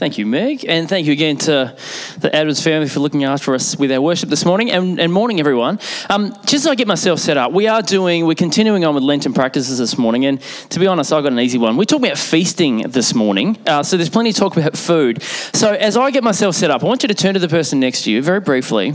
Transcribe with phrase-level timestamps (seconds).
[0.00, 0.64] Thank you, Meg.
[0.66, 1.76] And thank you again to
[2.20, 4.70] the Adams family for looking after us with our worship this morning.
[4.70, 5.78] And, and morning, everyone.
[6.08, 9.04] Um, just as I get myself set up, we are doing, we're continuing on with
[9.04, 10.24] Lenten practices this morning.
[10.24, 10.40] And
[10.70, 11.76] to be honest, I got an easy one.
[11.76, 13.58] We're talking about feasting this morning.
[13.66, 15.22] Uh, so there's plenty of talk about food.
[15.22, 17.78] So as I get myself set up, I want you to turn to the person
[17.78, 18.94] next to you very briefly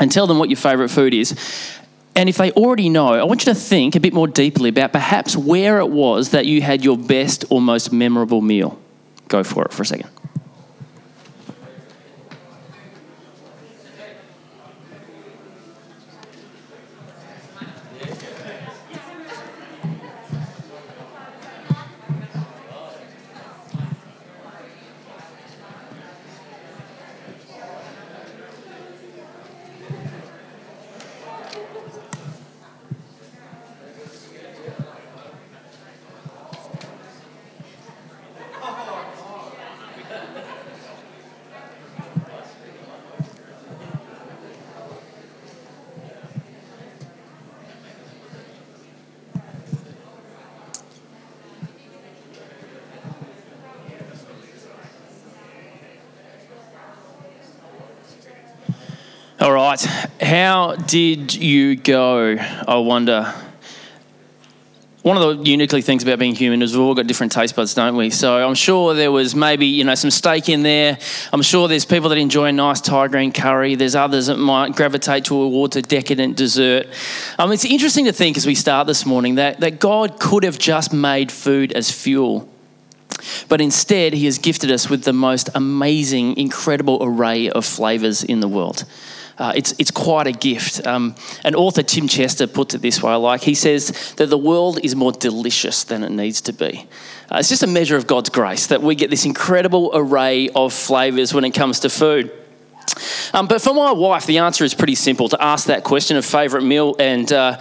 [0.00, 1.36] and tell them what your favourite food is.
[2.16, 4.92] And if they already know, I want you to think a bit more deeply about
[4.92, 8.78] perhaps where it was that you had your best or most memorable meal.
[9.28, 10.08] Go for it for a second.
[59.40, 59.52] All
[59.86, 60.22] right.
[60.22, 62.36] How did you go?
[62.36, 63.34] I wonder.
[65.02, 67.72] One of the uniquely things about being human is we've all got different taste buds,
[67.72, 68.10] don't we?
[68.10, 70.98] So I'm sure there was maybe you know some steak in there.
[71.32, 73.74] I'm sure there's people that enjoy a nice Thai green curry.
[73.74, 76.88] There's others that might gravitate towards a decadent dessert.
[77.38, 80.58] Um, it's interesting to think as we start this morning that, that God could have
[80.58, 82.48] just made food as fuel.
[83.48, 88.40] But instead, He has gifted us with the most amazing, incredible array of flavours in
[88.40, 88.84] the world.
[89.38, 90.84] Uh, it's, it's quite a gift.
[90.86, 93.42] Um, and author Tim Chester puts it this way I like.
[93.42, 96.86] He says that the world is more delicious than it needs to be.
[97.30, 100.72] Uh, it's just a measure of God's grace that we get this incredible array of
[100.72, 102.32] flavours when it comes to food.
[103.32, 106.24] Um, but for my wife, the answer is pretty simple to ask that question of
[106.24, 106.96] favourite meal.
[106.98, 107.60] And uh,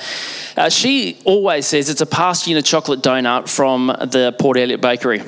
[0.55, 5.21] uh, she always says it's a pasture chocolate donut from the Port Elliot Bakery.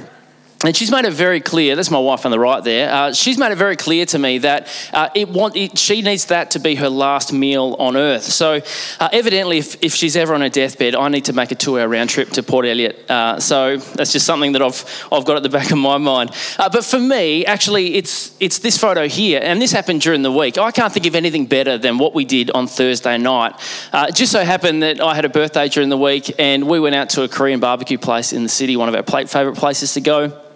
[0.61, 3.37] And she's made it very clear, that's my wife on the right there, uh, she's
[3.37, 6.59] made it very clear to me that uh, it want, it, she needs that to
[6.59, 8.23] be her last meal on earth.
[8.23, 8.59] So,
[8.99, 11.79] uh, evidently, if, if she's ever on her deathbed, I need to make a two
[11.79, 13.09] hour round trip to Port Elliot.
[13.09, 16.31] Uh, so, that's just something that I've, I've got at the back of my mind.
[16.57, 20.31] Uh, but for me, actually, it's, it's this photo here, and this happened during the
[20.31, 20.57] week.
[20.57, 23.53] I can't think of anything better than what we did on Thursday night.
[23.93, 26.81] Uh, it just so happened that I had a birthday during the week, and we
[26.81, 29.93] went out to a Korean barbecue place in the city, one of our favourite places
[29.93, 30.48] to go.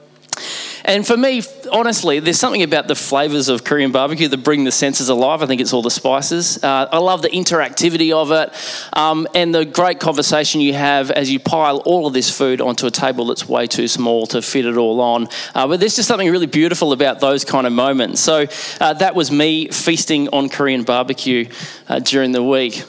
[0.85, 4.71] And for me, honestly, there's something about the flavors of Korean barbecue that bring the
[4.71, 5.41] senses alive.
[5.41, 6.61] I think it's all the spices.
[6.61, 8.53] Uh, I love the interactivity of it
[8.97, 12.85] um, and the great conversation you have as you pile all of this food onto
[12.85, 15.29] a table that's way too small to fit it all on.
[15.55, 18.19] Uh, but there's just something really beautiful about those kind of moments.
[18.19, 18.45] So
[18.81, 21.49] uh, that was me feasting on Korean barbecue
[21.87, 22.83] uh, during the week.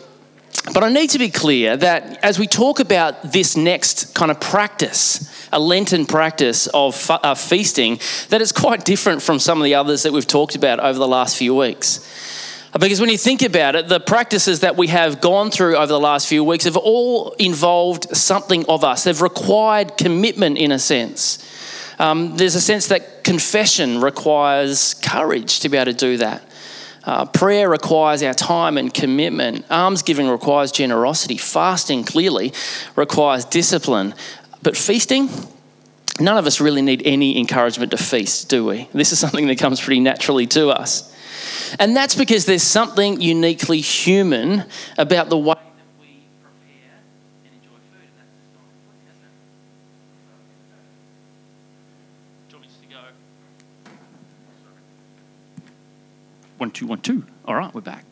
[0.72, 4.40] But I need to be clear that as we talk about this next kind of
[4.40, 9.74] practice, a Lenten practice of uh, feasting, that it's quite different from some of the
[9.74, 12.00] others that we've talked about over the last few weeks.
[12.72, 16.00] Because when you think about it, the practices that we have gone through over the
[16.00, 19.04] last few weeks have all involved something of us.
[19.04, 21.38] They've required commitment in a sense.
[22.00, 26.42] Um, there's a sense that confession requires courage to be able to do that.
[27.06, 29.64] Uh, prayer requires our time and commitment.
[29.70, 31.36] Almsgiving requires generosity.
[31.36, 32.52] Fasting clearly
[32.96, 34.14] requires discipline.
[34.62, 35.28] But feasting,
[36.18, 38.88] none of us really need any encouragement to feast, do we?
[38.94, 41.14] This is something that comes pretty naturally to us.
[41.78, 44.64] And that's because there's something uniquely human
[44.96, 45.56] about the way
[56.64, 57.26] One, two, one, two.
[57.44, 58.06] All right, we're back.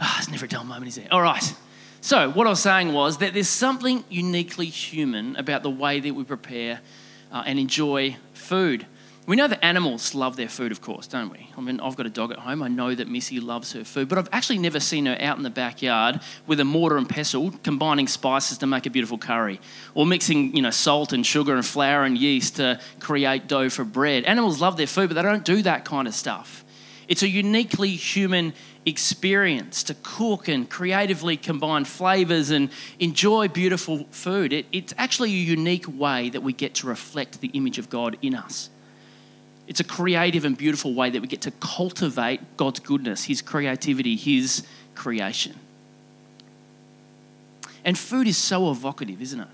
[0.00, 1.12] Ah, it's never a dull moment, is it?
[1.12, 1.54] All right.
[2.00, 6.14] So, what I was saying was that there's something uniquely human about the way that
[6.14, 6.80] we prepare
[7.30, 8.86] uh, and enjoy food.
[9.28, 11.50] We know that animals love their food, of course, don't we?
[11.54, 12.62] I mean, I've got a dog at home.
[12.62, 15.42] I know that Missy loves her food, but I've actually never seen her out in
[15.42, 19.60] the backyard with a mortar and pestle combining spices to make a beautiful curry
[19.92, 23.84] or mixing, you know, salt and sugar and flour and yeast to create dough for
[23.84, 24.24] bread.
[24.24, 26.64] Animals love their food, but they don't do that kind of stuff.
[27.06, 28.54] It's a uniquely human
[28.86, 34.54] experience to cook and creatively combine flavors and enjoy beautiful food.
[34.54, 38.16] It, it's actually a unique way that we get to reflect the image of God
[38.22, 38.70] in us.
[39.68, 44.16] It's a creative and beautiful way that we get to cultivate God's goodness, His creativity,
[44.16, 45.54] His creation.
[47.84, 49.48] And food is so evocative, isn't it?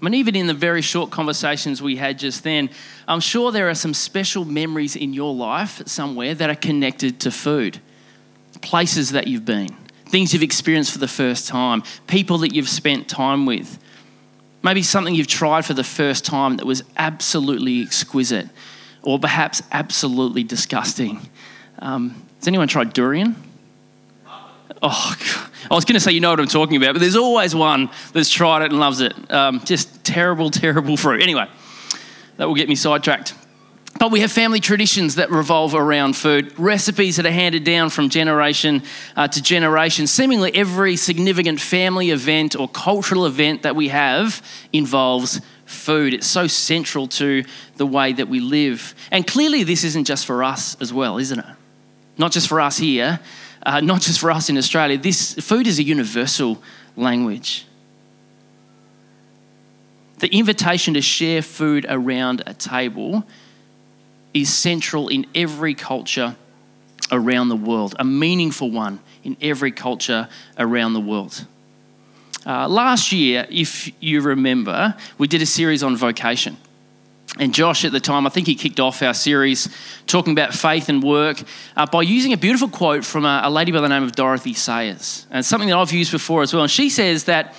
[0.00, 2.68] I mean, even in the very short conversations we had just then,
[3.08, 7.30] I'm sure there are some special memories in your life somewhere that are connected to
[7.30, 7.80] food.
[8.60, 9.74] Places that you've been,
[10.04, 13.78] things you've experienced for the first time, people that you've spent time with.
[14.62, 18.48] Maybe something you've tried for the first time that was absolutely exquisite
[19.04, 21.20] or perhaps absolutely disgusting.
[21.78, 23.36] Um, has anyone tried durian?
[24.82, 25.16] Oh,
[25.70, 27.90] I was going to say you know what I'm talking about, but there's always one
[28.12, 29.14] that's tried it and loves it.
[29.30, 31.22] Um, just terrible, terrible fruit.
[31.22, 31.46] Anyway,
[32.36, 33.34] that will get me sidetracked.
[33.98, 38.08] But we have family traditions that revolve around food, recipes that are handed down from
[38.08, 38.82] generation
[39.14, 40.06] uh, to generation.
[40.06, 45.40] Seemingly every significant family event or cultural event that we have involves
[45.74, 46.14] food.
[46.14, 47.44] It's so central to
[47.76, 48.94] the way that we live.
[49.10, 51.46] And clearly, this isn't just for us as well, isn't it?
[52.16, 53.20] Not just for us here,
[53.64, 54.96] uh, not just for us in Australia.
[54.96, 56.62] This food is a universal
[56.96, 57.66] language.
[60.18, 63.24] The invitation to share food around a table
[64.32, 66.36] is central in every culture
[67.12, 70.28] around the world, a meaningful one in every culture
[70.58, 71.46] around the world.
[72.46, 76.56] Uh, last year, if you remember, we did a series on vocation.
[77.38, 79.68] And Josh, at the time, I think he kicked off our series
[80.06, 81.42] talking about faith and work
[81.76, 84.54] uh, by using a beautiful quote from a, a, lady by the name of Dorothy
[84.54, 85.26] Sayers.
[85.30, 86.62] And something that I've used before as well.
[86.62, 87.56] And she says that,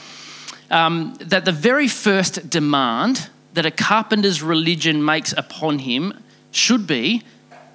[0.72, 7.24] um, that the very first demand that a carpenter's religion makes upon him should be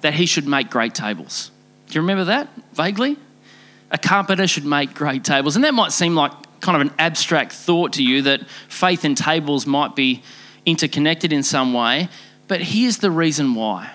[0.01, 1.51] that he should make great tables.
[1.87, 3.17] Do you remember that vaguely?
[3.91, 5.55] A carpenter should make great tables.
[5.55, 6.31] And that might seem like
[6.61, 10.23] kind of an abstract thought to you that faith and tables might be
[10.65, 12.07] interconnected in some way,
[12.47, 13.91] but here's the reason why.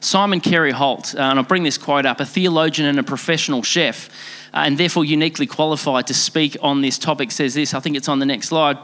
[0.00, 3.62] Simon Carey Holt, uh, and I'll bring this quote up, a theologian and a professional
[3.62, 4.08] chef,
[4.52, 7.74] uh, and therefore uniquely qualified to speak on this topic, says this.
[7.74, 8.78] I think it's on the next slide.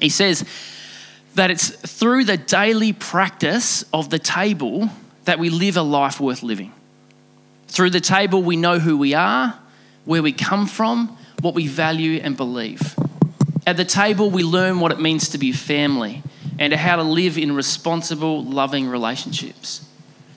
[0.00, 0.44] He says
[1.34, 4.90] that it's through the daily practice of the table
[5.24, 6.72] that we live a life worth living.
[7.68, 9.58] Through the table, we know who we are,
[10.04, 12.94] where we come from, what we value and believe.
[13.66, 16.22] At the table, we learn what it means to be family
[16.58, 19.86] and how to live in responsible, loving relationships.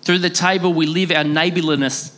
[0.02, 2.18] Through the table, we live our neighbourliness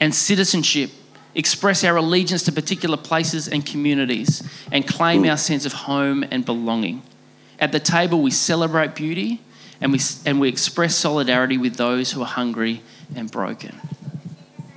[0.00, 0.90] and citizenship,
[1.34, 4.42] express our allegiance to particular places and communities,
[4.72, 7.02] and claim our sense of home and belonging.
[7.58, 9.40] At the table, we celebrate beauty
[9.80, 12.82] and we, and we express solidarity with those who are hungry
[13.14, 13.80] and broken.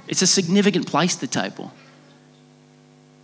[0.07, 1.71] It's a significant place, the table.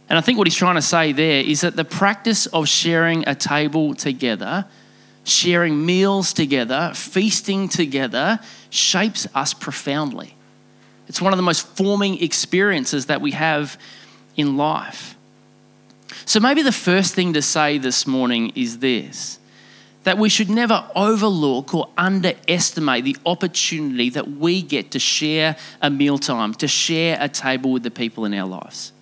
[0.10, 3.28] And I think what he's trying to say there is that the practice of sharing
[3.28, 4.66] a table together,
[5.24, 8.40] sharing meals together, feasting together,
[8.72, 10.36] shapes us profoundly.
[11.08, 13.80] It's one of the most forming experiences that we have
[14.36, 15.16] in life.
[16.26, 19.40] So, maybe the first thing to say this morning is this
[20.06, 25.90] that we should never overlook or underestimate the opportunity that we get to share a
[25.90, 28.94] mealtime, to share a table with the people in our lives.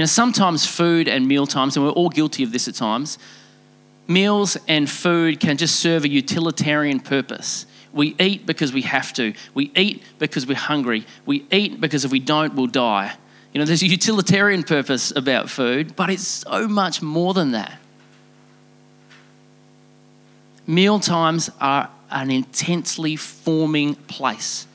[0.00, 3.18] You know, sometimes food and meal times, and we're all guilty of this at times,
[4.08, 7.66] meals and food can just serve a utilitarian purpose.
[7.92, 9.34] We eat because we have to.
[9.52, 11.04] We eat because we're hungry.
[11.26, 13.12] We eat because if we don't, we'll die.
[13.52, 17.78] You know, there's a utilitarian purpose about food, but it's so much more than that.
[20.66, 24.66] Meal times are an intensely forming place,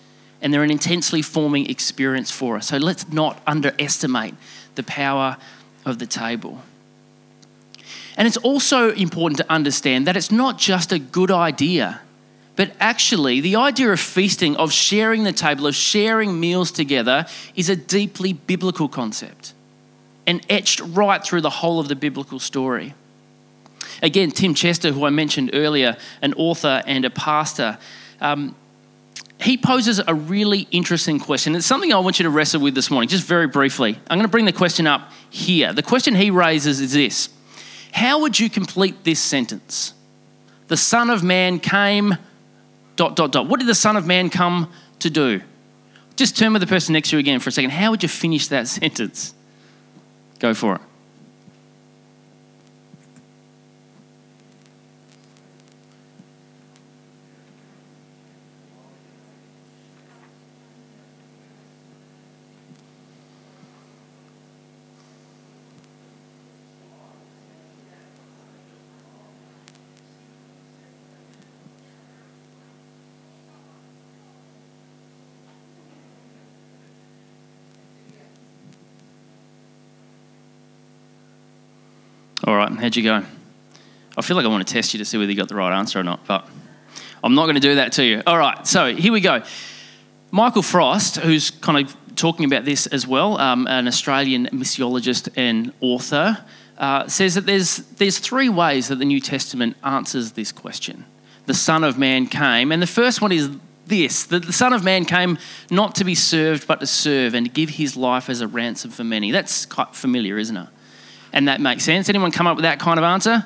[0.43, 2.67] and they're an intensely forming experience for us.
[2.67, 4.35] So let's not underestimate
[4.75, 5.38] the power
[5.86, 6.62] of the table.
[8.17, 12.01] And it's also important to understand that it's not just a good idea,
[12.55, 17.67] but actually, the idea of feasting, of sharing the table, of sharing meals together, is
[17.67, 19.53] a deeply biblical concept
[20.25, 22.94] and etched right through the whole of the biblical story.
[24.01, 27.77] Again, Tim Chester, who I mentioned earlier, an author and a pastor,
[28.22, 28.55] um,
[29.41, 31.55] he poses a really interesting question.
[31.55, 33.99] It's something I want you to wrestle with this morning, just very briefly.
[34.09, 35.73] I'm going to bring the question up here.
[35.73, 37.29] The question he raises is this
[37.91, 39.93] How would you complete this sentence?
[40.67, 42.15] The Son of Man came,
[42.95, 43.47] dot, dot, dot.
[43.47, 45.41] What did the Son of Man come to do?
[46.15, 47.71] Just turn with the person next to you again for a second.
[47.71, 49.33] How would you finish that sentence?
[50.39, 50.81] Go for it.
[82.45, 83.23] All right, how'd you go?
[84.15, 85.75] I feel like I want to test you to see whether you got the right
[85.75, 86.47] answer or not, but
[87.23, 88.21] I'm not going to do that to you.
[88.27, 89.41] All right, so here we go.
[90.29, 95.73] Michael Frost, who's kind of talking about this as well, um, an Australian missiologist and
[95.81, 96.37] author,
[96.77, 101.03] uh, says that there's, there's three ways that the New Testament answers this question.
[101.47, 103.49] The Son of Man came, and the first one is
[103.87, 105.39] this that the Son of Man came
[105.71, 108.91] not to be served, but to serve and to give his life as a ransom
[108.91, 109.31] for many.
[109.31, 110.67] That's quite familiar, isn't it?
[111.35, 112.09] And that makes sense.
[112.09, 113.45] Anyone come up with that kind of answer?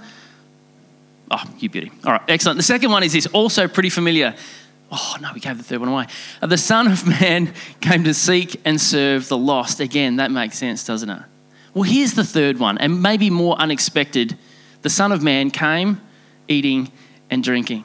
[1.32, 1.92] Oh, you beauty.
[2.06, 2.58] All right, excellent.
[2.58, 4.36] The second one is this, also pretty familiar.
[4.92, 6.06] Oh, no, we gave the third one away.
[6.42, 9.80] The Son of Man came to seek and serve the lost.
[9.80, 11.22] Again, that makes sense, doesn't it?
[11.74, 14.38] Well, here's the third one, and maybe more unexpected.
[14.84, 16.00] The Son of Man came
[16.48, 16.92] eating
[17.30, 17.84] and drinking.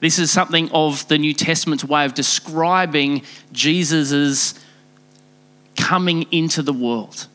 [0.00, 4.54] This is something of the New Testament's way of describing Jesus'
[5.76, 7.28] coming into the world.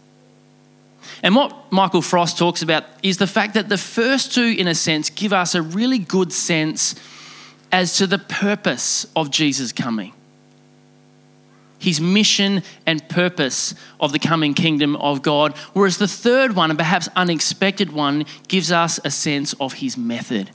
[1.24, 4.76] And what Michael Frost talks about is the fact that the first two, in a
[4.76, 6.96] sense, give us a really good sense
[7.72, 10.14] as to the purpose of Jesus coming.
[11.80, 15.56] His mission and purpose of the coming kingdom of God.
[15.74, 20.52] Whereas the third one, and perhaps unexpected one, gives us a sense of his method.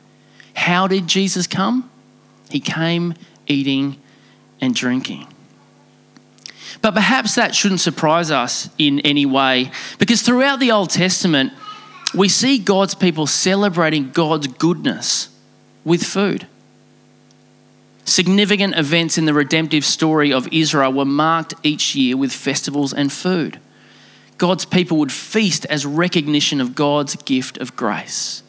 [0.54, 1.90] How did Jesus come?
[2.50, 3.14] He came
[3.46, 4.00] eating
[4.60, 5.31] and drinking.
[6.82, 11.52] But perhaps that shouldn't surprise us in any way, because throughout the Old Testament,
[12.14, 15.28] we see God's people celebrating God's goodness
[15.84, 16.46] with food.
[18.04, 23.12] Significant events in the redemptive story of Israel were marked each year with festivals and
[23.12, 23.60] food.
[24.38, 28.42] God's people would feast as recognition of God's gift of grace.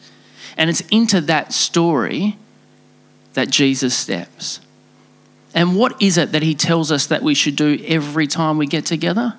[0.56, 2.36] And it's into that story
[3.34, 4.58] that Jesus steps.
[5.54, 8.66] And what is it that he tells us that we should do every time we
[8.66, 9.34] get together?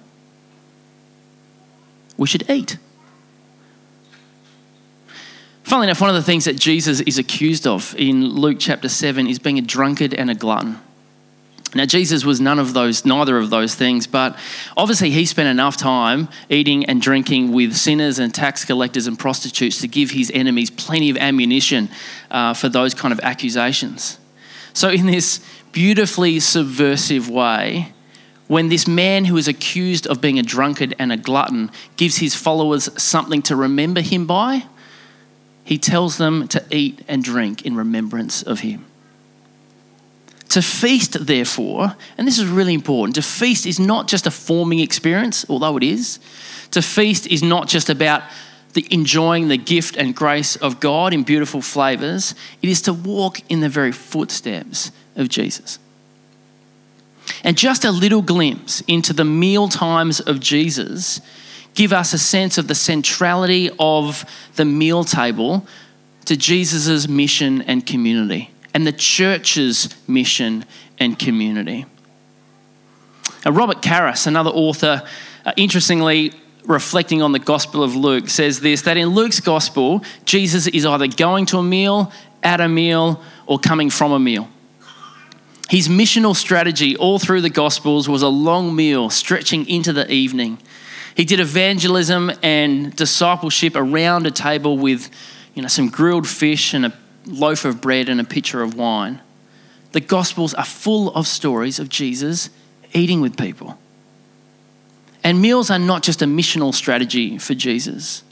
[2.17, 2.77] We should eat.
[5.63, 9.27] Funnily enough, one of the things that Jesus is accused of in Luke chapter 7
[9.27, 10.79] is being a drunkard and a glutton.
[11.73, 14.37] Now, Jesus was none of those, neither of those things, but
[14.77, 19.81] obviously he spent enough time eating and drinking with sinners and tax collectors and prostitutes
[19.81, 21.89] to give his enemies plenty of ammunition
[22.31, 24.17] uh, for those kind of accusations.
[24.71, 25.39] So, in this
[25.75, 27.91] beautifully subversive way,
[28.47, 32.33] when this man who is accused of being a drunkard and a glutton gives his
[32.33, 34.63] followers something to remember him by,
[35.65, 38.85] he tells them to eat and drink in remembrance of him.
[40.49, 44.79] To feast, therefore, and this is really important, to feast is not just a forming
[44.79, 46.19] experience, although it is.
[46.71, 48.23] To feast is not just about
[48.73, 53.39] the enjoying the gift and grace of God in beautiful flavors, it is to walk
[53.49, 55.79] in the very footsteps of Jesus.
[57.43, 61.21] And just a little glimpse into the meal times of Jesus
[61.73, 65.67] give us a sense of the centrality of the meal table
[66.25, 70.65] to Jesus' mission and community and the church's mission
[70.99, 71.85] and community.
[73.45, 75.03] Now, Robert Karris, another author,
[75.45, 76.33] uh, interestingly,
[76.65, 81.07] reflecting on the Gospel of Luke, says this that in Luke's Gospel, Jesus is either
[81.07, 84.49] going to a meal, at a meal, or coming from a meal.
[85.69, 90.59] His missional strategy all through the Gospels was a long meal stretching into the evening.
[91.15, 95.09] He did evangelism and discipleship around a table with
[95.55, 96.93] you know, some grilled fish and a
[97.25, 99.21] loaf of bread and a pitcher of wine.
[99.93, 102.49] The Gospels are full of stories of Jesus
[102.93, 103.79] eating with people.
[105.23, 108.23] And meals are not just a missional strategy for Jesus,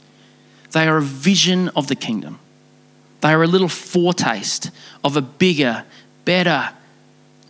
[0.70, 2.38] they are a vision of the kingdom.
[3.20, 4.70] They are a little foretaste
[5.02, 5.84] of a bigger,
[6.24, 6.70] better,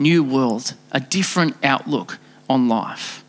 [0.04, 2.18] new world, a different outlook
[2.48, 3.24] on life.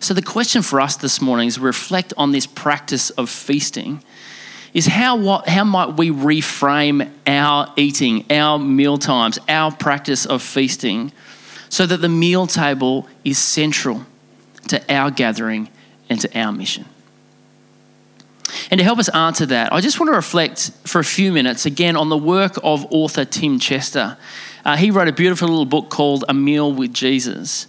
[0.00, 4.02] So, the question for us this morning is reflect on this practice of feasting
[4.72, 10.42] is how, what, how might we reframe our eating, our meal times, our practice of
[10.42, 11.12] feasting
[11.68, 14.06] so that the meal table is central
[14.68, 15.68] to our gathering
[16.08, 16.84] and to our mission?
[18.70, 21.66] And to help us answer that, I just want to reflect for a few minutes
[21.66, 24.16] again on the work of author Tim Chester.
[24.64, 27.66] Uh, he wrote a beautiful little book called A Meal with Jesus.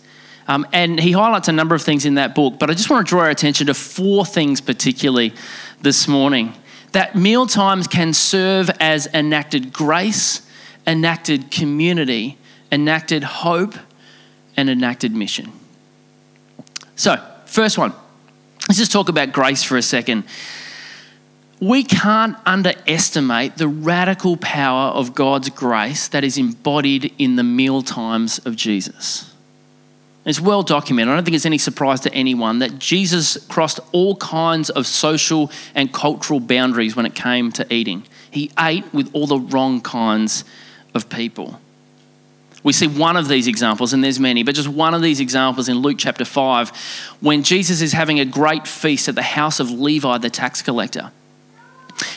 [0.47, 3.05] Um, and he highlights a number of things in that book, but I just want
[3.05, 5.33] to draw our attention to four things particularly
[5.81, 6.53] this morning.
[6.93, 10.41] That meal times can serve as enacted grace,
[10.87, 12.39] enacted community,
[12.71, 13.75] enacted hope,
[14.57, 15.51] and enacted mission.
[16.95, 17.93] So, first one,
[18.67, 20.23] let's just talk about grace for a second.
[21.59, 27.81] We can't underestimate the radical power of God's grace that is embodied in the meal
[27.81, 29.33] times of Jesus.
[30.25, 31.11] It's well documented.
[31.11, 35.51] I don't think it's any surprise to anyone that Jesus crossed all kinds of social
[35.75, 38.03] and cultural boundaries when it came to eating.
[38.31, 40.45] He ate with all the wrong kinds
[40.93, 41.59] of people.
[42.63, 45.69] We see one of these examples, and there's many, but just one of these examples
[45.69, 46.69] in Luke chapter 5
[47.21, 51.11] when Jesus is having a great feast at the house of Levi, the tax collector.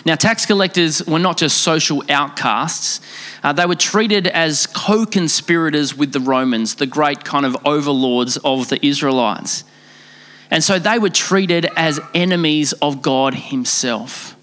[0.05, 3.01] Now, tax collectors were not just social outcasts,
[3.43, 8.37] uh, they were treated as co conspirators with the Romans, the great kind of overlords
[8.39, 9.65] of the Israelites.
[10.51, 14.37] And so they were treated as enemies of God Himself.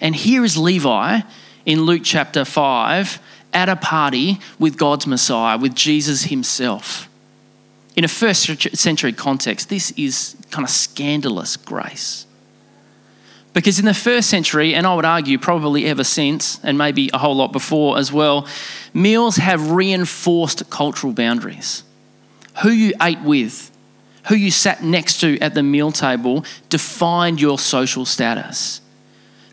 [0.00, 1.20] And here is Levi
[1.66, 3.18] in Luke chapter 5
[3.52, 7.08] at a party with God's Messiah, with Jesus Himself.
[7.96, 12.26] In a first century context, this is kind of scandalous grace.
[13.52, 17.18] Because in the first century, and I would argue probably ever since, and maybe a
[17.18, 18.46] whole lot before as well,
[18.94, 21.82] meals have reinforced cultural boundaries.
[22.62, 23.70] Who you ate with,
[24.28, 28.80] who you sat next to at the meal table defined your social status.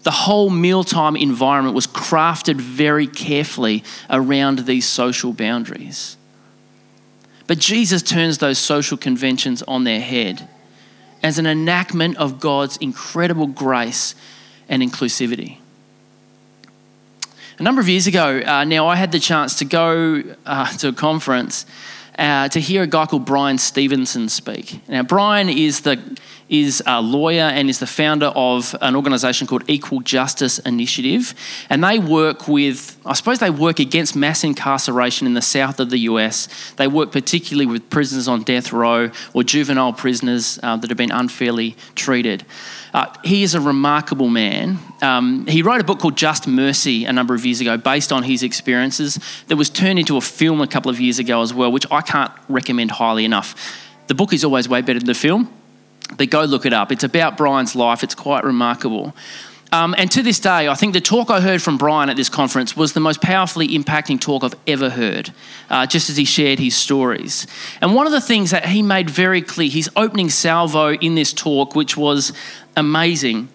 [0.03, 6.17] The whole mealtime environment was crafted very carefully around these social boundaries.
[7.47, 10.47] But Jesus turns those social conventions on their head
[11.23, 14.15] as an enactment of God's incredible grace
[14.69, 15.57] and inclusivity.
[17.59, 20.89] A number of years ago, uh, now I had the chance to go uh, to
[20.89, 21.65] a conference
[22.17, 24.87] uh, to hear a guy called Bryan Stevenson speak.
[24.87, 25.99] Now, Bryan is the
[26.49, 31.33] is a lawyer and is the founder of an organization called Equal Justice Initiative.
[31.69, 35.89] And they work with, I suppose, they work against mass incarceration in the south of
[35.89, 36.47] the US.
[36.77, 41.11] They work particularly with prisoners on death row or juvenile prisoners uh, that have been
[41.11, 42.45] unfairly treated.
[42.93, 44.79] Uh, he is a remarkable man.
[45.01, 48.23] Um, he wrote a book called Just Mercy a number of years ago based on
[48.23, 51.71] his experiences that was turned into a film a couple of years ago as well,
[51.71, 53.83] which I can't recommend highly enough.
[54.07, 55.53] The book is always way better than the film.
[56.15, 56.91] But go look it up.
[56.91, 59.13] It's about Bryan's life, it's quite remarkable.
[59.71, 62.29] Um, and to this day, I think the talk I heard from Bryan at this
[62.29, 65.33] conference was the most powerfully impacting talk I've ever heard,
[65.69, 67.47] uh, just as he shared his stories.
[67.81, 71.33] And one of the things that he made very clear, his opening salvo in this
[71.33, 72.31] talk, which was
[72.77, 73.49] amazing,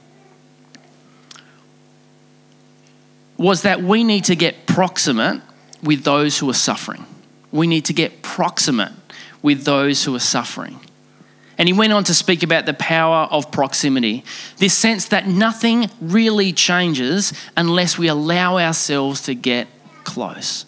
[3.39, 5.41] was that we need to get proximate
[5.83, 7.07] with those who are suffering.
[7.51, 8.93] We need to get proximate
[9.41, 10.79] with those who are suffering.
[11.59, 14.25] And he went on to speak about the power of proximity
[14.59, 19.69] this sense that nothing really changes unless we allow ourselves to get
[20.05, 20.65] close.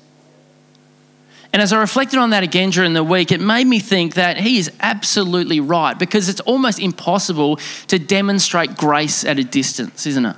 [1.52, 4.38] And as I reflected on that again during the week, it made me think that
[4.38, 10.26] he is absolutely right because it's almost impossible to demonstrate grace at a distance, isn't
[10.26, 10.36] it?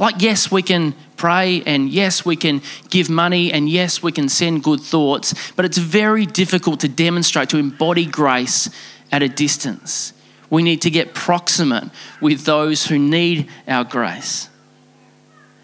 [0.00, 4.28] Like, yes, we can pray, and yes, we can give money, and yes, we can
[4.28, 8.70] send good thoughts, but it's very difficult to demonstrate, to embody grace
[9.10, 10.12] at a distance.
[10.50, 11.90] We need to get proximate
[12.20, 14.48] with those who need our grace.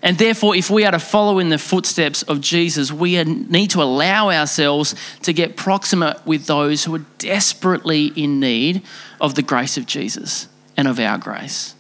[0.05, 3.83] And therefore, if we are to follow in the footsteps of Jesus, we need to
[3.83, 8.83] allow ourselves to get proximate with those who are desperately in need
[9.19, 11.75] of the grace of Jesus and of our grace.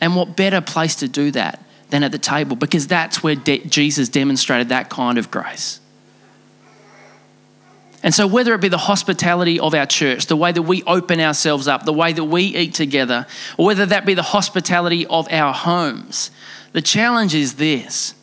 [0.00, 2.56] And what better place to do that than at the table?
[2.56, 5.78] Because that's where de- Jesus demonstrated that kind of grace.
[8.02, 11.18] And so, whether it be the hospitality of our church, the way that we open
[11.18, 15.30] ourselves up, the way that we eat together, or whether that be the hospitality of
[15.32, 16.30] our homes,
[16.72, 18.14] the challenge is this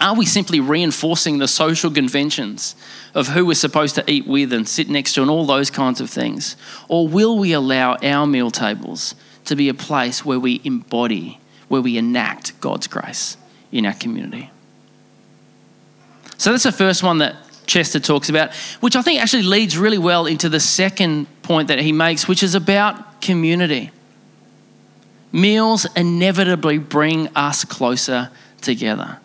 [0.00, 2.76] Are we simply reinforcing the social conventions
[3.14, 6.00] of who we're supposed to eat with and sit next to and all those kinds
[6.00, 6.56] of things?
[6.88, 9.14] Or will we allow our meal tables
[9.44, 11.38] to be a place where we embody,
[11.68, 13.36] where we enact God's grace
[13.70, 14.50] in our community?
[16.38, 17.36] So, that's the first one that
[17.66, 21.78] Chester talks about, which I think actually leads really well into the second point that
[21.78, 23.90] he makes, which is about community.
[25.32, 29.18] Meals inevitably bring us closer together.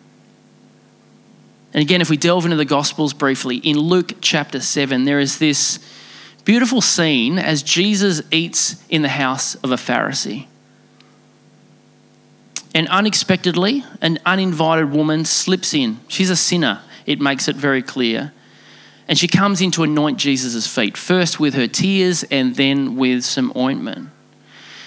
[1.72, 5.38] And again, if we delve into the Gospels briefly, in Luke chapter 7, there is
[5.38, 5.78] this
[6.44, 10.46] beautiful scene as Jesus eats in the house of a Pharisee.
[12.74, 16.00] And unexpectedly, an uninvited woman slips in.
[16.08, 18.32] She's a sinner it makes it very clear.
[19.08, 23.24] And she comes in to anoint Jesus' feet, first with her tears and then with
[23.24, 24.08] some ointment.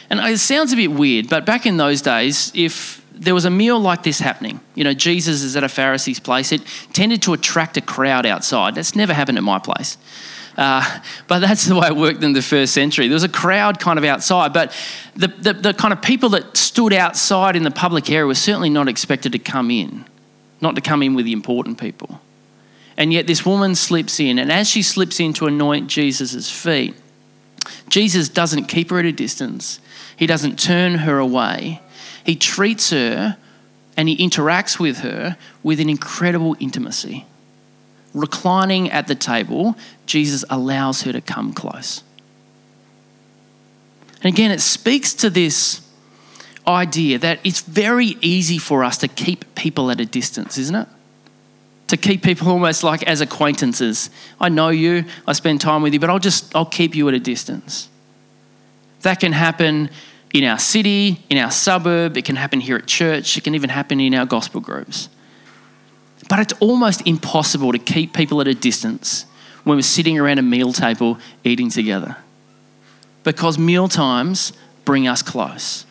[0.09, 3.49] And it sounds a bit weird, but back in those days, if there was a
[3.49, 6.61] meal like this happening, you know, Jesus is at a Pharisee's place, it
[6.93, 8.75] tended to attract a crowd outside.
[8.75, 9.97] That's never happened at my place.
[10.55, 13.07] Uh, but that's the way it worked in the first century.
[13.07, 14.71] There was a crowd kind of outside, but
[15.15, 18.69] the, the, the kind of people that stood outside in the public area were certainly
[18.69, 20.05] not expected to come in
[20.63, 22.19] not to come in with the important people.
[22.97, 26.95] And yet this woman slips in, and as she slips in to anoint Jesus' feet,
[27.89, 29.79] Jesus doesn't keep her at a distance.
[30.17, 31.81] He doesn't turn her away.
[32.25, 33.37] He treats her
[33.95, 37.25] and he interacts with her with an incredible intimacy.
[38.13, 42.03] Reclining at the table, Jesus allows her to come close.
[44.21, 45.81] And again, it speaks to this
[46.67, 50.87] idea that it's very easy for us to keep people at a distance, isn't it?
[51.87, 54.09] To keep people almost like as acquaintances.
[54.39, 57.13] I know you, I spend time with you, but I'll just I'll keep you at
[57.13, 57.89] a distance.
[59.01, 59.89] That can happen
[60.33, 63.69] in our city, in our suburb, it can happen here at church, it can even
[63.69, 65.09] happen in our gospel groups.
[66.27, 69.25] But it's almost impossible to keep people at a distance
[69.63, 72.17] when we're sitting around a meal table eating together.
[73.23, 74.53] Because meal times
[74.85, 75.85] bring us close.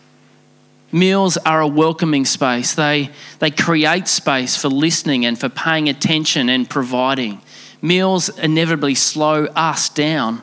[0.92, 2.74] Meals are a welcoming space.
[2.74, 7.40] They, they create space for listening and for paying attention and providing.
[7.80, 10.42] Meals inevitably slow us down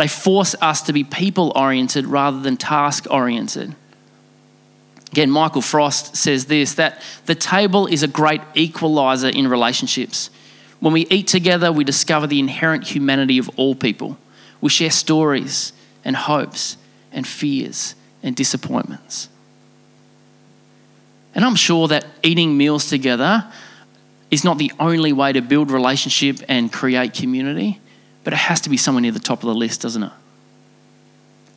[0.00, 3.74] they force us to be people oriented rather than task oriented.
[5.12, 10.30] Again, Michael Frost says this that the table is a great equalizer in relationships.
[10.78, 14.16] When we eat together, we discover the inherent humanity of all people.
[14.62, 16.78] We share stories and hopes
[17.12, 19.28] and fears and disappointments.
[21.34, 23.50] And I'm sure that eating meals together
[24.30, 27.80] is not the only way to build relationship and create community.
[28.22, 30.12] But it has to be somewhere near the top of the list, doesn't it?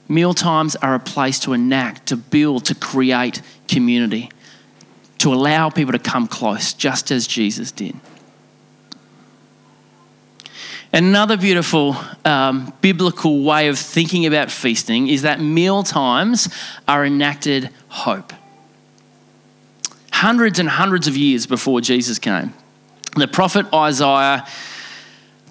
[0.07, 4.29] Meal times are a place to enact, to build, to create community,
[5.19, 7.95] to allow people to come close, just as Jesus did.
[10.91, 16.53] Another beautiful um, biblical way of thinking about feasting is that meal times
[16.87, 18.31] are enacted hope.
[20.23, 22.53] Hundreds and hundreds of years before Jesus came,
[23.17, 24.47] the prophet Isaiah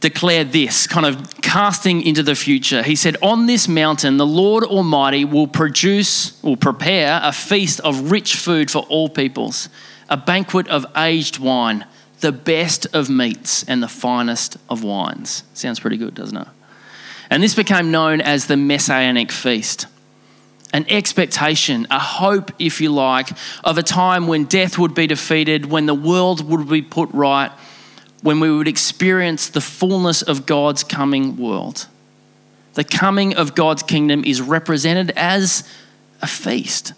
[0.00, 2.82] declared this, kind of casting into the future.
[2.82, 8.10] He said, On this mountain, the Lord Almighty will produce, will prepare a feast of
[8.10, 9.68] rich food for all peoples,
[10.08, 11.84] a banquet of aged wine,
[12.20, 15.42] the best of meats, and the finest of wines.
[15.52, 16.48] Sounds pretty good, doesn't it?
[17.28, 19.86] And this became known as the Messianic feast.
[20.72, 23.28] An expectation, a hope, if you like,
[23.62, 27.50] of a time when death would be defeated, when the world would be put right
[28.22, 31.88] when we would experience the fullness of God's coming world.
[32.74, 35.68] The coming of God's kingdom is represented as
[36.22, 36.94] a feast.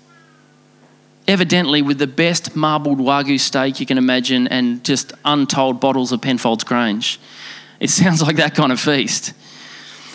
[1.27, 6.21] Evidently, with the best marbled Wagyu steak you can imagine and just untold bottles of
[6.21, 7.19] Penfolds Grange.
[7.81, 9.33] It sounds like that kind of feast.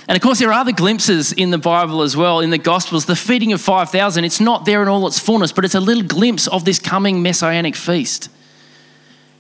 [0.10, 3.06] And of course, there are other glimpses in the Bible as well, in the Gospels.
[3.06, 6.02] The feeding of 5,000, it's not there in all its fullness, but it's a little
[6.02, 8.28] glimpse of this coming messianic feast.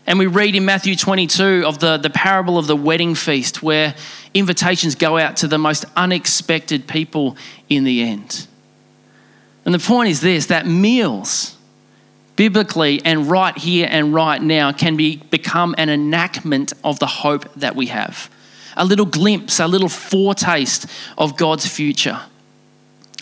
[0.05, 3.95] And we read in Matthew 22 of the, the parable of the wedding feast, where
[4.35, 7.35] invitations go out to the most unexpected people
[7.67, 8.45] in the end.
[9.65, 11.57] And the point is this that meals,
[12.35, 17.51] biblically and right here and right now, can be, become an enactment of the hope
[17.55, 18.29] that we have.
[18.79, 20.87] A little glimpse, a little foretaste
[21.17, 22.19] of God's future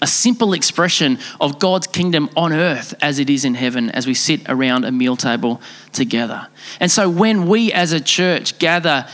[0.02, 4.14] a simple expression of God's kingdom on earth as it is in heaven as we
[4.14, 6.48] sit around a meal table together.
[6.80, 9.08] And so when we as a church gather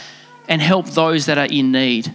[0.49, 2.13] and help those that are in need,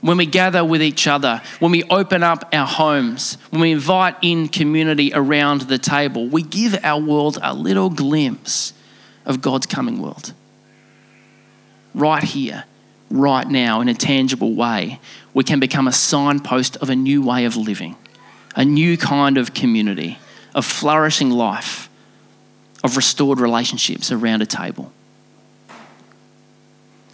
[0.00, 4.16] when we gather with each other, when we open up our homes, when we invite
[4.22, 8.72] in community around the table, we give our world a little glimpse
[9.26, 10.32] of God's coming world.
[11.92, 12.64] Right here,
[13.10, 15.00] right now, in a tangible way,
[15.34, 17.96] we can become a signpost of a new way of living,
[18.56, 20.18] a new kind of community,
[20.54, 21.88] of flourishing life,
[22.82, 24.92] of restored relationships around a table.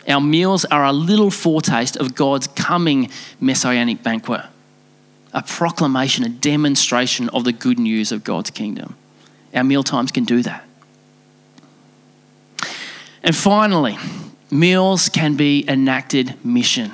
[0.08, 4.42] Our meals are a little foretaste of God's coming messianic banquet,
[5.32, 8.96] a proclamation, a demonstration of the good news of God's kingdom.
[9.52, 10.64] Our meal times can do that.
[13.22, 13.98] And finally,
[14.50, 16.92] meals can be enacted mission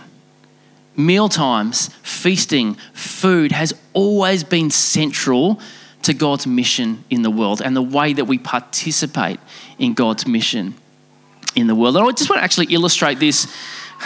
[0.96, 5.60] meal times, feasting, food has always been central
[6.02, 9.38] to God's mission in the world and the way that we participate
[9.78, 10.74] in God's mission
[11.54, 11.96] in the world.
[11.96, 13.46] And I just want to actually illustrate this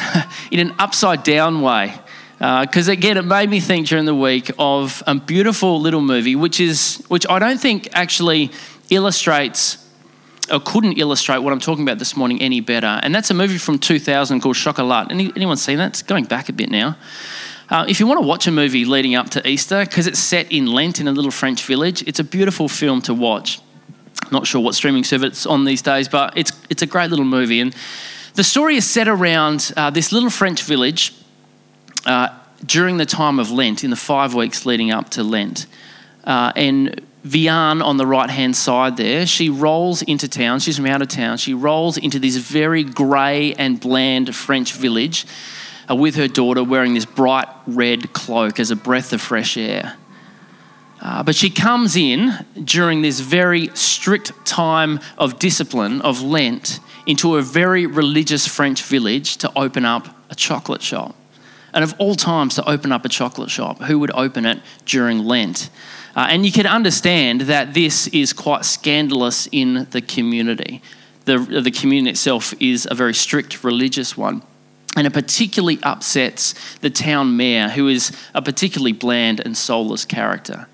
[0.50, 1.94] in an upside down way.
[2.38, 6.36] Because uh, again, it made me think during the week of a beautiful little movie,
[6.36, 8.50] which is which I don't think actually
[8.90, 9.78] illustrates
[10.50, 13.00] or couldn't illustrate what I'm talking about this morning any better.
[13.02, 15.10] And that's a movie from 2000 called Chocolat.
[15.10, 15.88] Any, anyone seen that?
[15.88, 16.96] It's going back a bit now.
[17.68, 20.50] Uh, if you want to watch a movie leading up to Easter, because it's set
[20.52, 23.60] in Lent in a little French village, it's a beautiful film to watch.
[24.30, 27.24] Not sure what streaming service it's on these days, but it's, it's a great little
[27.24, 27.60] movie.
[27.60, 27.74] And
[28.34, 31.12] The story is set around uh, this little French village
[32.04, 32.28] uh,
[32.64, 35.66] during the time of Lent, in the five weeks leading up to Lent.
[36.24, 40.60] Uh, and Vianne on the right hand side there, she rolls into town.
[40.60, 41.38] She's from out of town.
[41.38, 45.26] She rolls into this very grey and bland French village
[45.90, 49.96] uh, with her daughter wearing this bright red cloak as a breath of fresh air.
[51.00, 52.32] Uh, but she comes in
[52.64, 59.36] during this very strict time of discipline of Lent into a very religious French village
[59.36, 61.14] to open up a chocolate shop.
[61.72, 65.18] And of all times to open up a chocolate shop, who would open it during
[65.18, 65.68] Lent?
[66.16, 70.80] Uh, and you can understand that this is quite scandalous in the community.
[71.26, 74.42] The, the community itself is a very strict religious one.
[74.96, 80.68] And it particularly upsets the town mayor, who is a particularly bland and soulless character.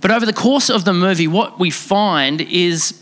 [0.00, 3.00] But over the course of the movie, what we find is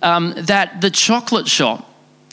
[0.00, 1.90] um, that the chocolate shop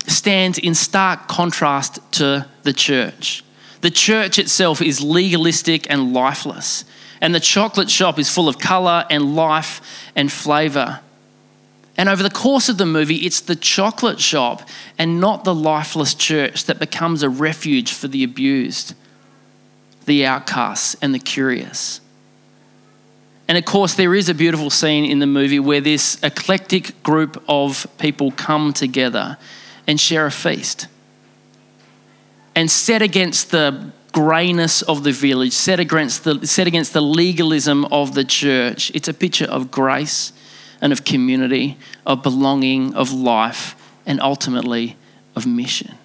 [0.07, 3.43] stands in stark contrast to the church.
[3.81, 6.85] The church itself is legalistic and lifeless,
[7.21, 9.81] and the chocolate shop is full of colour and life
[10.15, 11.01] and flavour.
[11.97, 16.13] And over the course of the movie, it's the chocolate shop and not the lifeless
[16.13, 18.93] church that becomes a refuge for the abused,
[20.05, 21.99] the outcasts, and the curious.
[23.49, 27.43] And of course, there is a beautiful scene in the movie where this eclectic group
[27.49, 29.37] of people come together
[29.87, 30.87] and share a feast.
[32.55, 37.85] And set against the greyness of the village, set against the, set against the legalism
[37.85, 40.33] of the church, it's a picture of grace
[40.81, 44.95] and of community, of belonging, of life, and ultimately
[45.35, 45.95] of mission.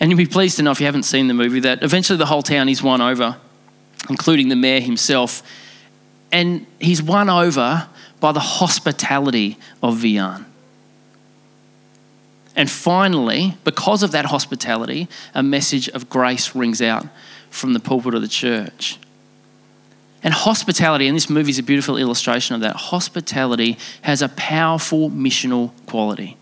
[0.00, 2.26] And you'll be pleased to know if you haven't seen the movie that eventually the
[2.26, 3.36] whole town is won over
[4.08, 5.42] including the mayor himself.
[6.32, 7.88] And he's won over
[8.20, 10.44] by the hospitality of Vianne.
[12.56, 17.06] And finally, because of that hospitality, a message of grace rings out
[17.50, 18.98] from the pulpit of the church.
[20.22, 25.10] And hospitality, and this movie is a beautiful illustration of that, hospitality has a powerful
[25.10, 26.36] missional quality.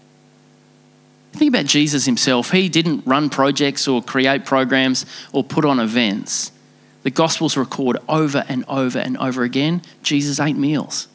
[1.32, 2.50] Think about Jesus himself.
[2.50, 6.52] He didn't run projects or create programs or put on events.
[7.02, 11.08] The Gospels record over and over and over again Jesus ate meals.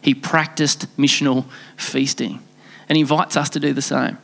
[0.00, 1.44] He practiced missional
[1.76, 2.40] feasting
[2.88, 4.18] and invites us to do the same.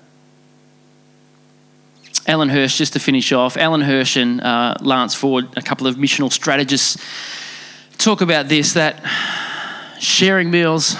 [2.26, 5.96] Alan Hirsch, just to finish off, Alan Hirsch and uh, Lance Ford, a couple of
[5.96, 7.02] missional strategists,
[7.98, 9.02] talk about this that
[9.98, 10.94] sharing meals,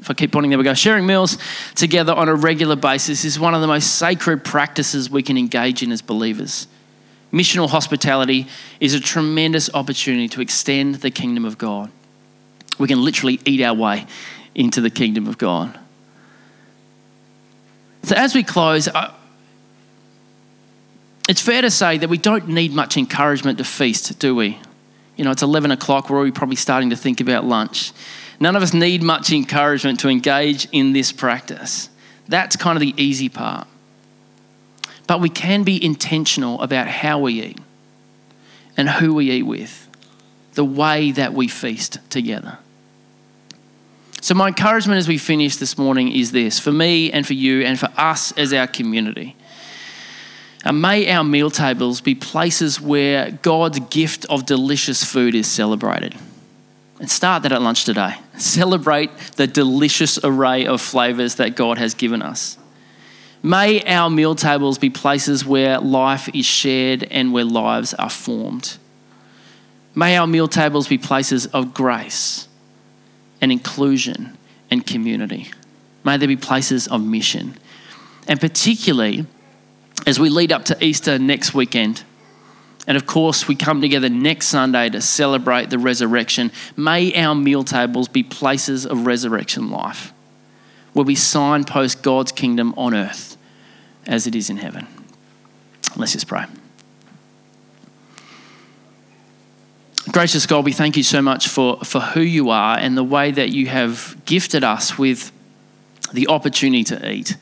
[0.00, 1.38] if I keep pointing, there we go, sharing meals
[1.74, 5.82] together on a regular basis is one of the most sacred practices we can engage
[5.82, 6.68] in as believers.
[7.32, 8.46] Missional hospitality
[8.78, 11.90] is a tremendous opportunity to extend the kingdom of God.
[12.78, 14.06] We can literally eat our way
[14.54, 15.78] into the kingdom of God.
[18.06, 18.88] So, as we close,
[21.28, 24.60] it's fair to say that we don't need much encouragement to feast, do we?
[25.16, 27.90] You know, it's 11 o'clock, we're already probably starting to think about lunch.
[28.38, 31.88] None of us need much encouragement to engage in this practice.
[32.28, 33.66] That's kind of the easy part.
[35.08, 37.58] But we can be intentional about how we eat
[38.76, 39.88] and who we eat with,
[40.54, 42.58] the way that we feast together.
[44.26, 47.62] So, my encouragement as we finish this morning is this for me and for you
[47.62, 49.36] and for us as our community.
[50.64, 56.16] And may our meal tables be places where God's gift of delicious food is celebrated.
[56.98, 58.16] And start that at lunch today.
[58.36, 62.58] Celebrate the delicious array of flavors that God has given us.
[63.44, 68.76] May our meal tables be places where life is shared and where lives are formed.
[69.94, 72.45] May our meal tables be places of grace
[73.40, 74.36] and inclusion
[74.70, 75.50] and community.
[76.04, 77.56] May there be places of mission.
[78.28, 79.26] And particularly
[80.06, 82.04] as we lead up to Easter next weekend,
[82.86, 86.52] and of course, we come together next Sunday to celebrate the resurrection.
[86.76, 90.12] May our meal tables be places of resurrection life
[90.92, 93.36] where we signpost God's kingdom on earth
[94.06, 94.86] as it is in heaven.
[95.96, 96.46] Let's just pray.
[100.12, 103.32] Gracious God, we thank you so much for, for who you are and the way
[103.32, 105.32] that you have gifted us with
[106.12, 107.36] the opportunity to eat.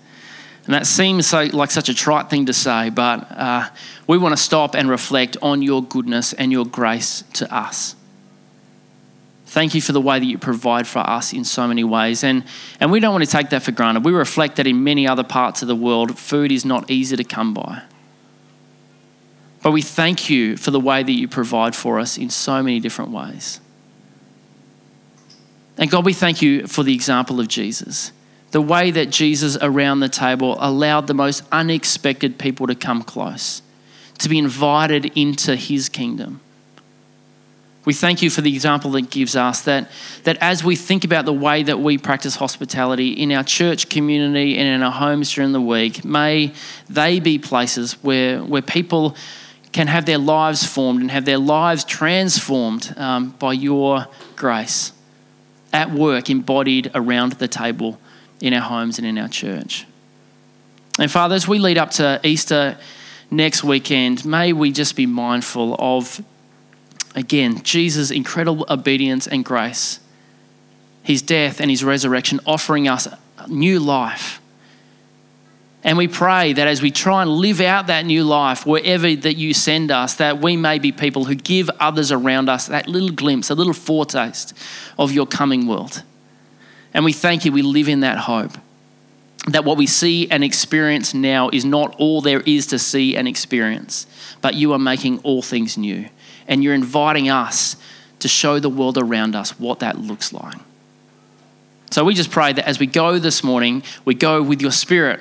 [0.64, 3.68] And that seems so, like such a trite thing to say, but uh,
[4.06, 7.96] we want to stop and reflect on your goodness and your grace to us.
[9.44, 12.24] Thank you for the way that you provide for us in so many ways.
[12.24, 12.44] And,
[12.80, 14.06] and we don't want to take that for granted.
[14.06, 17.24] We reflect that in many other parts of the world, food is not easy to
[17.24, 17.82] come by.
[19.64, 22.80] But we thank you for the way that you provide for us in so many
[22.80, 23.60] different ways.
[25.78, 28.12] And God, we thank you for the example of Jesus,
[28.50, 33.62] the way that Jesus around the table allowed the most unexpected people to come close,
[34.18, 36.42] to be invited into his kingdom.
[37.86, 39.90] We thank you for the example that gives us that,
[40.24, 44.58] that as we think about the way that we practice hospitality in our church community
[44.58, 46.52] and in our homes during the week, may
[46.90, 49.16] they be places where, where people
[49.74, 54.06] can have their lives formed and have their lives transformed um, by your
[54.36, 54.92] grace
[55.70, 58.00] at work, embodied around the table
[58.40, 59.84] in our homes and in our church.
[60.98, 62.78] And Father, as we lead up to Easter
[63.30, 66.24] next weekend, may we just be mindful of
[67.14, 70.00] Again, Jesus' incredible obedience and grace,
[71.02, 73.06] his death and his resurrection, offering us
[73.46, 74.40] new life.
[75.84, 79.36] And we pray that as we try and live out that new life, wherever that
[79.36, 83.10] you send us, that we may be people who give others around us that little
[83.10, 84.54] glimpse, a little foretaste
[84.98, 86.02] of your coming world.
[86.94, 88.52] And we thank you, we live in that hope.
[89.48, 93.28] That what we see and experience now is not all there is to see and
[93.28, 94.06] experience,
[94.40, 96.08] but you are making all things new
[96.48, 97.76] and you're inviting us
[98.20, 100.56] to show the world around us what that looks like.
[101.90, 105.20] So we just pray that as we go this morning, we go with your spirit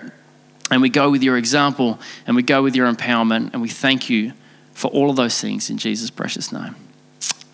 [0.71, 4.09] and we go with your example and we go with your empowerment and we thank
[4.09, 4.33] you
[4.73, 6.75] for all of those things in Jesus' precious name.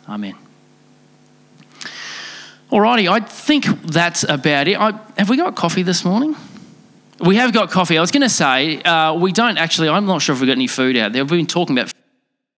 [0.08, 0.36] Amen.
[2.72, 4.80] Alrighty, I think that's about it.
[4.80, 6.36] I, have we got coffee this morning?
[7.20, 7.98] We have got coffee.
[7.98, 10.54] I was going to say, uh, we don't actually, I'm not sure if we've got
[10.54, 11.24] any food out there.
[11.24, 11.92] We've been talking about